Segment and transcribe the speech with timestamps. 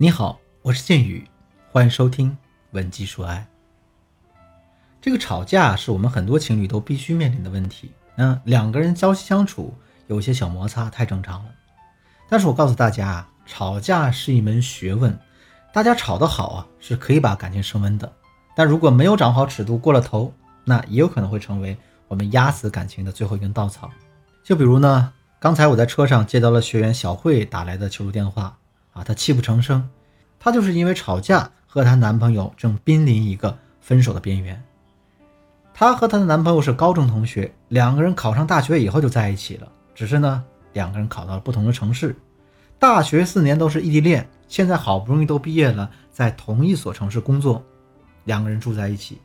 [0.00, 1.26] 你好，我是剑宇，
[1.72, 2.30] 欢迎收听
[2.70, 3.44] 《文姬说爱》。
[5.00, 7.90] 这个吵架是我们很多情侣都必须面临的问题。
[8.14, 9.74] 嗯两个人朝夕相处，
[10.06, 11.50] 有些小摩擦太正常了。
[12.28, 15.18] 但是我告诉大家啊，吵架是一门学问，
[15.72, 18.12] 大家吵得好啊，是可以把感情升温的。
[18.54, 21.76] 但如果没有掌握好尺度，过了头，那也有可能会成为
[22.06, 23.90] 我们压死感情的最后一根稻草。
[24.44, 28.56] 就比如呢，刚才我在车上接到了学员小慧打来的求助电话。
[28.98, 29.88] 啊，她泣不成声，
[30.40, 34.60] 她就是因为吵架和她男朋友正濒临一个分手的边缘。
[35.72, 39.68] 她和她的男朋友是高中同学，两个人考上大学以后就在一起了。
[39.94, 42.16] 只是呢，两个人考到了不同的城市，
[42.78, 47.62] 大学四年都是异地恋，现在好不容易都毕业了，在同一所城市工作，
[48.24, 49.18] 两个人住在一起。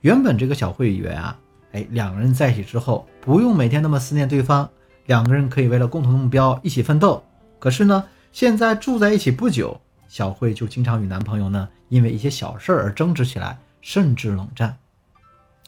[0.00, 1.36] 原本这个小慧以为啊，
[1.72, 4.68] 哎，两个人在一起之后不用每天那么思念对方，
[5.06, 7.22] 两个人可以为了共同的目标一起奋斗。
[7.58, 8.04] 可是呢？
[8.32, 14.76] 现在住在一起不久，小慧就经常与男朋友呢因为一些小事而争执起来，甚至冷战。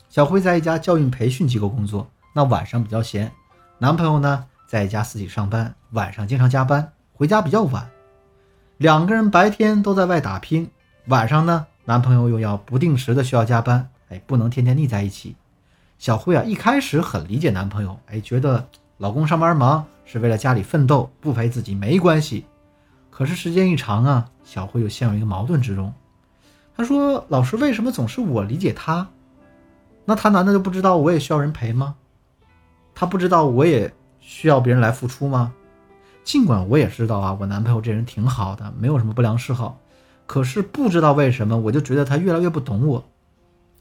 [0.08, 3.32] 小慧在一家教育培训机构工作，那晚上比较闲，
[3.78, 7.88] 男朋友呢在一家私企上班，晚上经常加班，回家比较晚。
[8.76, 10.70] 两个人白天都在外打拼，
[11.06, 15.36] 晚上呢男朋友又要不定时的需要加班，哎，不能天天腻在一起。
[15.98, 18.66] 小慧啊一开始很理解男朋友，哎，觉得
[18.98, 22.44] 老公上班忙是为了家里奋斗，不陪自己没关系。
[23.10, 25.94] 可是时间一长啊，小慧又陷入一个矛盾之中。
[26.76, 29.06] 她说：“老师，为什么总是我理解他？
[30.04, 31.94] 那他难道就不知道我也需要人陪吗？
[32.92, 35.52] 他不知道我也需要别人来付出吗？
[36.24, 39.78] 尽管我也知道啊，我男朋友这人挺好的，没有什么不良嗜好。
[40.26, 43.04] 可是不知道为什么，我就觉得他越来越不懂我。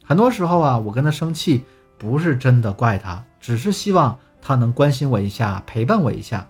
[0.04, 1.64] 很多时候啊，我跟他生气，
[1.98, 6.48] 不是真的怪他，只是希望他能关心我一下，陪伴我一下。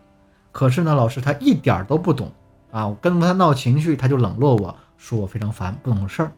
[0.51, 2.31] 可是呢，老师他一点都不懂。”
[2.71, 6.31] 啊，我跟他闹情绪，他就冷落我，说我非常烦，不懂事儿。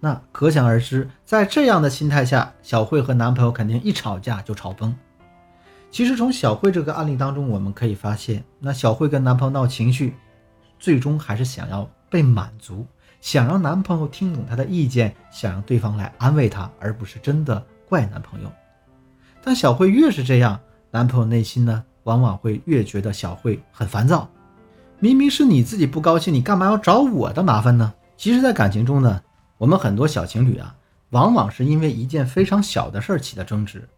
[0.00, 4.96] 那可想而知，在这样的心态下，小慧和男朋友肯定一吵架就吵崩。
[5.90, 10.14] 其实从小慧这个案例当中，我们可以发现，那小慧跟男朋友闹情绪，
[10.78, 12.86] 最终还是想要被满足，
[13.20, 18.50] 想让男朋友听懂她的意见，想让对方来安慰她，而不是真的怪男朋友。
[19.42, 20.58] 但小慧越是这样，
[20.90, 24.28] 男朋友内心呢，往往会越觉得小慧很烦躁。
[24.98, 27.92] 明明是你自己不高兴，你干嘛要找我的麻烦呢？
[28.16, 29.22] 其实，在感情中呢，
[29.58, 30.74] 我们很多小情侣啊，
[31.10, 33.88] 往往是因为一件非常小的事儿起的争执，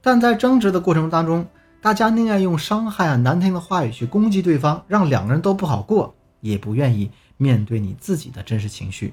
[0.00, 1.46] 但在争执的过程当中，
[1.82, 9.12] 大家宁愿用伤害啊、难听的话语去攻击对方，让两个人都不好过，也不愿意面对你自己的真实情绪。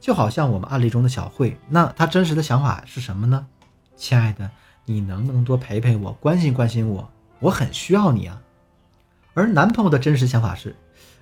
[0.00, 3.46] 就好像我们案例中的小慧，那她真实的想法是什么呢？
[3.96, 4.50] 亲爱的，
[4.86, 7.10] 你能不能多陪陪我，关心关心我？
[7.40, 8.40] 我很需要你啊。
[9.34, 10.74] 而男朋友的真实想法是：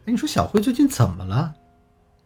[0.06, 1.54] 哎，你说小慧最近怎么了？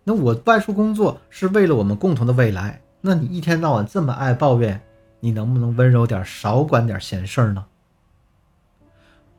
[0.05, 4.81] 那我外出工作是为了我们共同的未来，那你一天到晚这么爱抱怨，
[5.21, 7.65] 你能不能温柔点，少管点闲事儿呢？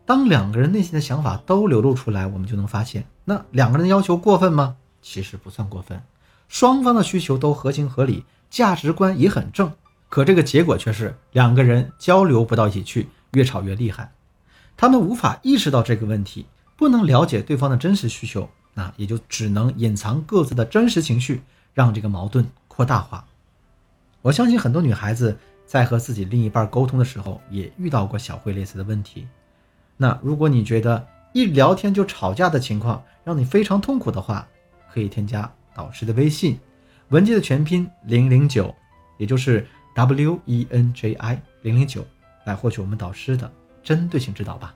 [0.05, 4.77] 当两个人内心的想法都流露出来，我们就能发现，那两个人的要求过分吗？
[5.01, 6.01] 其实不算过分，
[6.47, 9.71] 双方的需求都合情合理，价值观也很正。
[10.09, 14.11] 可这个结果却是两个人交流不到一起去，越吵越厉害。
[14.75, 21.41] 他们无法意识到这个问题，不能了解对方的真实需求，那也就只能隐藏各自的真实情绪，
[21.73, 23.25] 让这个矛盾扩大化。
[24.21, 29.27] 我相信很多女孩子在和自己另一半沟通的时候，也遇到过小慧类似的问题。
[29.95, 34.47] 那如果你觉得一聊天就吵架的情况让你非常痛苦的话，
[34.91, 36.59] 可以添加导师的微信，
[37.09, 38.73] 文姬的全拼零零九，
[39.17, 42.05] 也就是 W E N J I 零零九，
[42.45, 43.51] 来获取我们导师的。
[43.81, 44.75] 针对性指导吧。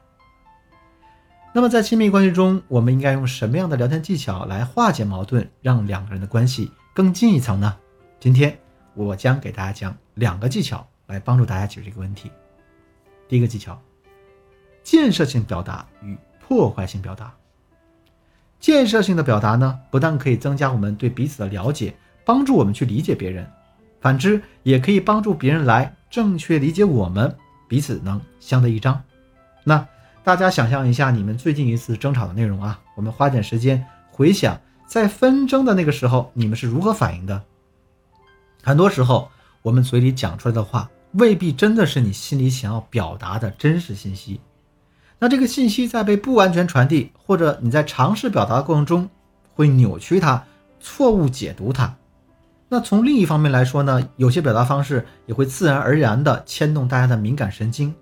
[1.54, 7.78] 那么在亲密关系中，我们应该用什么样的聊天技巧来化解矛盾，让两个人的关系更进一层呢？
[8.20, 8.58] 今天
[8.96, 12.32] 我将给大家讲两个技巧来帮助大家解决这个问题。
[13.28, 13.80] 第一个技巧：
[14.84, 17.32] 建设性表达与破坏性表达。
[18.60, 21.94] 建设性的表达呢，不但可以增加我们对彼此的了解，
[22.26, 23.46] 帮助我们去理解别人；
[24.04, 27.34] 反之，也可以帮助别人来正确理解我们。
[27.70, 29.02] 彼此能相得益彰。
[29.64, 29.88] 那
[30.26, 37.42] 大家想象一下，你们最近一次争吵的内容啊，我们花点时间回想，在纷争的那个时候，你们是如何反应的？
[38.62, 44.42] 很多时候，我们嘴里讲出来的话，未必真的是你心里想要表达的真实信息。
[45.18, 49.10] 那这个信息在被不完全传递，或者你在尝试表达的过程中，
[49.54, 50.44] 会扭曲它，
[50.82, 51.96] 错误解读它。
[52.74, 57.94] 那从另一方面来说呢，有些表达方式也会自然而然地牵动大家的敏感神经。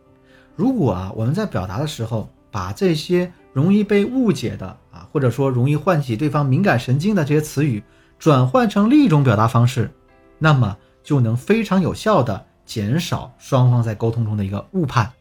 [0.55, 7.83] 如果啊，我们在表达的时候，把这些容易被误解的啊，或者说容易唤起对方敏感神经的这些词语，
[8.17, 9.91] 转换成另一种表达方式，
[10.39, 15.11] 那么就能非常有效的减少双方在沟通中的一个误判。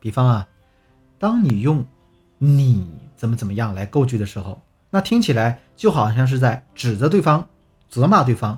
[0.00, 0.46] 比方啊，
[1.18, 1.82] 当你用
[2.36, 2.86] “你
[3.16, 4.60] 怎么怎么样”来构句的时候，
[4.90, 7.48] 那听起来就好像是在指责对方、
[7.88, 8.54] 责骂对方；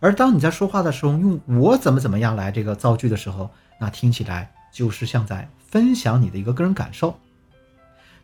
[0.00, 7.18] 而当你在说话的时候用“我怎么怎么样”来这个造句的时候，那听起来就是像在分享你的一个个人感受。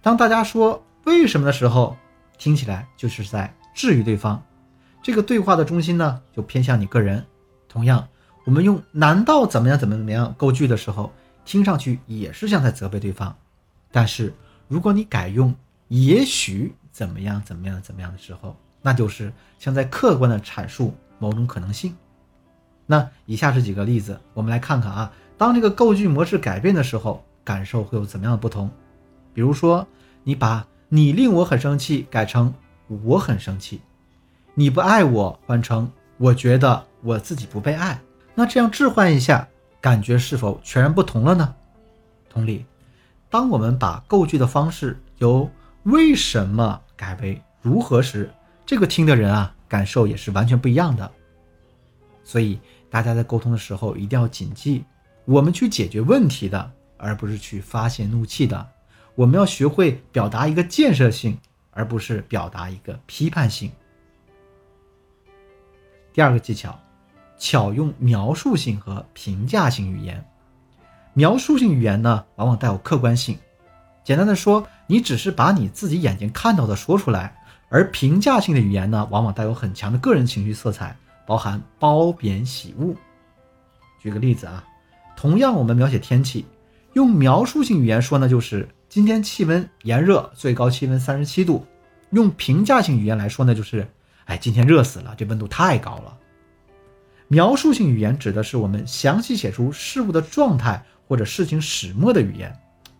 [0.00, 1.96] 当大家说“为什么”的时候，
[2.38, 4.42] 听起来就是在治愈对方。
[5.02, 7.24] 这个对话的中心呢，就偏向你个人。
[7.68, 8.08] 同样，
[8.44, 11.12] 我们用“难道怎么样怎么怎么样”构句的时候，
[11.44, 13.36] 听上去也是像在责备对方。
[13.92, 14.32] 但是，
[14.66, 15.54] 如果你改用
[15.88, 21.94] “也许怎么样怎么样怎么样的时候，那就是像在客观的阐述某种可能性。
[22.86, 28.70] 那以下是几个例子，我们来看看啊，当这个构句模式改变的时候，感受会有怎么样的不同？
[29.32, 29.86] 比如说。
[30.28, 32.52] 你把“你令我很生气”改成
[33.04, 33.80] “我很生气”，
[34.54, 38.00] 你不爱我换成“我觉得我自己不被爱”，
[38.34, 39.46] 那这样置换一下，
[39.80, 41.54] 感觉是否全然不同了呢？
[42.28, 42.66] 同理，
[43.30, 45.48] 当我们把构句的方式由
[45.86, 48.28] “为什么”改为“如何”时，
[48.66, 51.10] 这个听的人啊，感受也是完全不一样的。
[52.24, 52.58] 所以，
[52.90, 54.84] 大家在沟通的时候一定要谨记，
[55.24, 58.68] 我们去解决问题的，而不是去发泄怒气的。
[59.14, 61.38] 我们要学会表达一个建设性，
[61.70, 63.70] 而不是表达一个批判性。
[66.12, 66.78] 第二个技巧，
[67.38, 70.24] 巧用描述性和评价性语言。
[71.12, 73.38] 描述性语言呢，往往带有客观性。
[74.04, 77.32] 简单的说，你只是把你自己眼睛看到的说出来；
[77.68, 80.96] 而评价性的语言呢，往往带有很强的个人情绪色彩，
[81.26, 82.94] 包含褒贬喜恶。
[84.00, 84.64] 举个例子啊，
[85.16, 86.46] 同样我们描写天气，
[86.94, 88.68] 用描述性语言说呢，就是。
[88.88, 91.66] 今天气温炎热，最高气温三十七度。
[92.10, 93.86] 用评价性语言来说呢，就是，
[94.26, 96.16] 哎，今天热死了，这温度太高了。
[97.26, 102.56] 描述性语言指的是我们详细写出事物的状态或者事情始末的语言。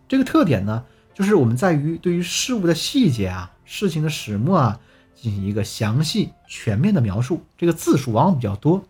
[0.09, 0.83] 这个特点呢，
[1.17, 4.79] 就是我们在于对于事物的细节啊、事情的始末啊，
[5.15, 7.43] 进行一个详细全面的描述。
[7.57, 8.85] 这个字数往往比较多。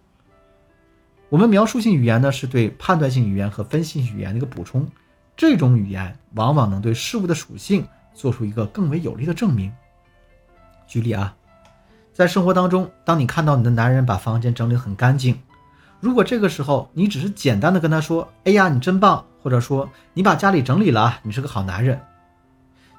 [1.30, 4.86] 我们描述性语言呢，是对判断性语言和分析性语言的一个补充。
[5.38, 9.72] 这种语言往往能对事物的属性做出一个更为有力的证明。
[10.86, 11.34] 举例啊，
[12.12, 15.40] 在生活当中，当你看到你的男人把房间整理很干净，
[16.02, 21.98] 如果这个时候你只是简单的跟他说：“哎呀，你真棒！”或者说“你把家里整理了，你是个好男人”，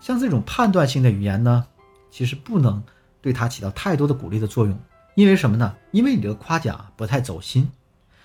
[0.01, 1.67] 像这种判断性的语言呢，
[2.11, 2.83] 其实不能
[3.21, 4.79] 对他起到太多的鼓励的作用。
[5.15, 5.75] 因为什么呢？
[5.91, 7.69] 因为你这个夸奖不太走心。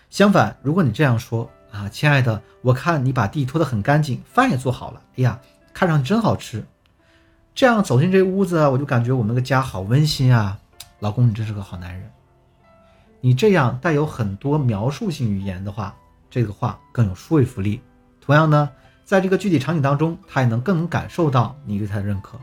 [0.09, 5.01] 相反，如果你这样说，啊，亲爱的，我看你把地拖得很干净，饭也做好了。
[5.15, 5.39] 哎呀，
[5.73, 6.63] 看上去真好吃。
[7.55, 10.59] 这样走进这屋子，我就感觉我们那个家好温馨啊。
[10.99, 12.09] 老公，你真是个好男人。
[13.21, 15.95] 你这样带有很多描述性语言的话，
[16.29, 17.81] 这个话更有说服力。
[18.21, 18.69] 同样呢，
[19.03, 22.39] 在这个具体场景当中，他也能更能感受到你对他的认可。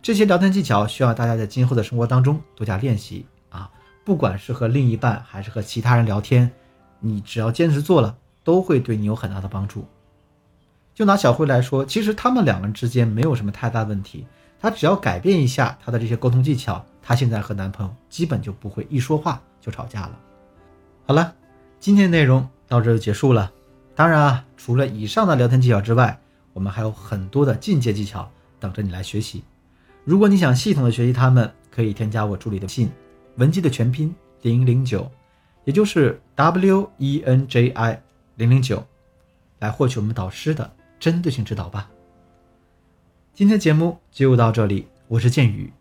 [0.00, 3.70] 这些聊天技巧需要大家在今后的生活当中多加练习啊，
[4.04, 6.50] 不管是和另一半还是和其他人聊天。
[7.00, 9.84] 你只要坚持做了，都会对你有很大的帮助。
[10.94, 14.26] 就拿小慧来说，其实他们两个人之间没有什么太大问题，
[14.60, 20.18] 她只要改变一下她的这些沟通技巧，她现在和男朋友基本就不会一说话就吵架了。
[21.06, 21.34] 好了，
[21.80, 23.50] 今天的内容到这就结束了。
[23.94, 26.18] 当然啊，除了以上的聊天技巧之外，
[26.52, 29.42] 我们还有很多的进阶技巧等着你来学习。
[30.04, 32.90] 如果你想系统的学习它们，可以添加我助理的信，
[33.36, 35.10] 文姬的全拼零零九。
[35.64, 38.02] 也就是 W E N J I
[38.36, 38.86] 零零九，
[39.60, 40.70] 来获取我们导师的
[41.00, 41.88] 针对性指导吧。
[43.32, 45.72] 今天节目就到这里，我是剑宇，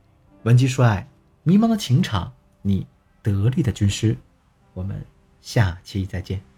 [0.43, 1.05] 文姬说爱，
[1.43, 2.87] 迷茫的情场，你
[3.21, 4.15] 得力的军师，
[4.73, 5.05] 我们
[5.41, 6.52] 下期再见。